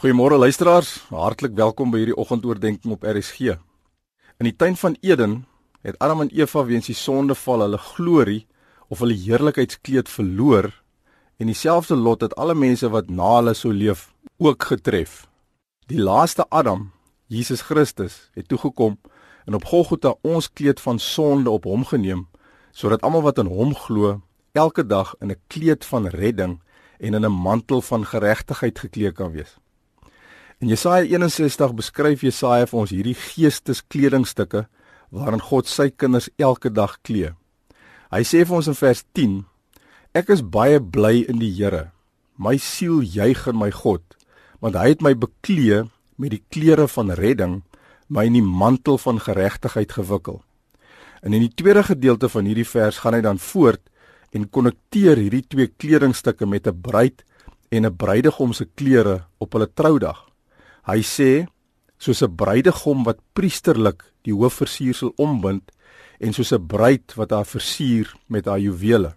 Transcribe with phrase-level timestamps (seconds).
[0.00, 3.58] Goeiemôre luisteraars, hartlik welkom by hierdie oggendoordenkings op RSG.
[4.40, 5.34] In die tuin van Eden
[5.84, 8.46] het Adam en Eva weens die sondeval hulle glorie
[8.88, 10.70] of hulle heerlikheidskleed verloor
[11.36, 14.08] en dieselfde lot het alle mense wat na hulle sou leef
[14.40, 15.26] ook getref.
[15.92, 16.88] Die laaste Adam,
[17.28, 18.96] Jesus Christus, het toegekom
[19.44, 22.30] en op Golgotha ons kleed van sonde op hom geneem
[22.72, 24.22] sodat almal wat in hom glo
[24.56, 26.62] elke dag in 'n kleed van redding
[26.96, 29.60] en in 'n mantel van geregtigheid geklee kan wees.
[30.60, 34.66] In Jesaja 61 beskryf Jesaja vir ons hierdie geesteskledingstukke
[35.08, 37.30] waarin God sy kinders elke dag klee.
[38.12, 39.38] Hy sê vir ons in vers 10:
[40.12, 41.94] Ek is baie bly in die Here.
[42.36, 44.04] My siel juig in my God,
[44.60, 45.86] want hy het my beklee
[46.20, 47.62] met die klere van redding,
[48.12, 50.42] my in die mantel van geregtigheid gewikkel.
[51.24, 53.86] En in die tweede gedeelte van hierdie vers gaan hy dan voort
[54.36, 57.24] en konnekteer hierdie twee kledingstukke met 'n bruid
[57.72, 60.29] en 'n bruidegom se klere op hulle troudag.
[60.86, 61.46] Hy sê
[61.98, 65.72] soos 'n bruidegom wat priesterlik die hoofversiersel ombind
[66.20, 69.14] en soos 'n bruid wat haar versier met haar juwele.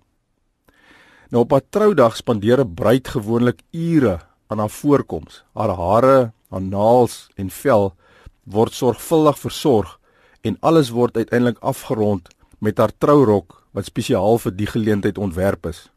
[1.31, 5.43] Nou op haar troudag spandeer 'n bruid gewoonlik ure aan haar voorkoms.
[5.53, 7.95] Haar hare, haar naels en vel
[8.43, 9.99] word sorgvuldig versorg
[10.41, 12.27] en alles word uiteindelik afgerond
[12.59, 15.89] met haar trourok wat spesiaal vir die geleentheid ontwerp is.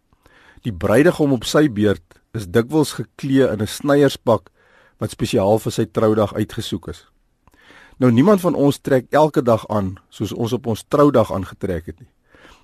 [0.62, 4.50] Die bruidegom op sy beurt is dikwels geklee in 'n snyierspak
[4.98, 7.06] wat spesiaal vir sy troudag uitgesoek is.
[7.96, 12.00] Nou niemand van ons trek elke dag aan soos ons op ons troudag aangetrek het
[12.00, 12.10] nie.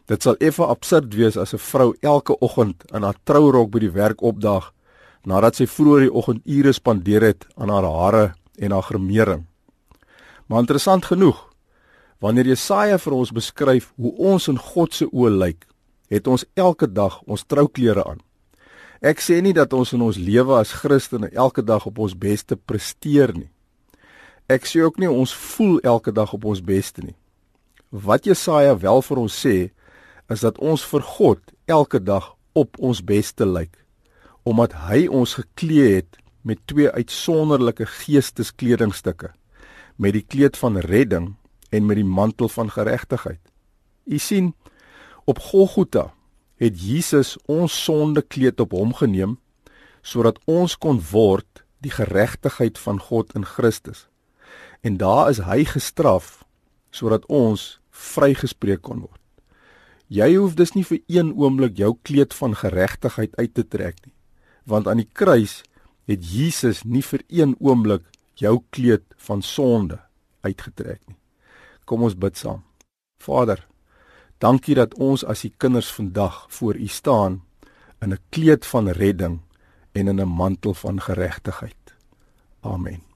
[0.07, 3.91] Dit sal effe absurd wees as 'n vrou elke oggend in haar trourok by die
[3.91, 4.73] werk opdaag
[5.25, 9.47] nadat sy vroeër die oggend ure spandeer het aan haar hare en haar gremering.
[10.47, 11.49] Maar interessant genoeg,
[12.19, 15.67] wanneer Jesaja vir ons beskryf hoe ons in God se oë lyk,
[16.09, 18.21] het ons elke dag ons trouklere aan.
[19.03, 22.55] Ek sê nie dat ons in ons lewe as Christene elke dag op ons beste
[22.55, 23.49] presteer nie.
[24.47, 27.17] Ek sê ook nie ons voel elke dag op ons beste nie.
[27.91, 29.57] Wat Jesaja wel vir ons sê,
[30.31, 33.75] is dat ons vir God elke dag op ons beste lyk,
[34.47, 39.35] omdat hy ons geklee het met twee uitsonderlike geesteskledingstukke,
[39.99, 41.33] met die kleed van redding
[41.75, 43.43] en met die mantel van geregtigheid.
[44.07, 44.55] U sien,
[45.27, 46.13] op Golgotha
[46.63, 49.39] het Jesus ons sonde kleed op hom geneem
[50.03, 54.07] sodat ons kon word die geregtigheid van God in Christus.
[54.83, 56.43] En daar is hy gestraf
[56.95, 59.19] sodat ons vrygespreek kon word.
[60.13, 64.15] Jy hoef dus nie vir een oomblik jou kleed van geregtigheid uit te trek nie,
[64.69, 65.63] want aan die kruis
[66.11, 68.05] het Jesus nie vir een oomblik
[68.39, 69.99] jou kleed van sonde
[70.43, 71.19] uitgetrek nie.
[71.87, 72.63] Kom ons bid saam.
[73.23, 73.63] Vader,
[74.43, 77.45] Dankie dat ons as u kinders vandag voor u staan
[78.03, 79.41] in 'n kleed van redding
[79.93, 81.95] en in 'n mantel van geregtigheid.
[82.61, 83.12] Amen.